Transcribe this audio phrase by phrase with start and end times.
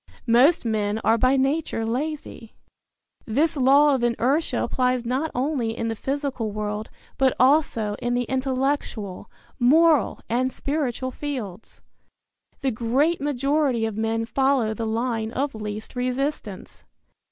[0.25, 2.55] Most men are by nature lazy.
[3.27, 6.89] This law of inertia applies not only in the physical world,
[7.19, 9.29] but also in the intellectual,
[9.59, 11.83] moral and spiritual fields.
[12.61, 16.83] The great majority of men follow the line of least resistance.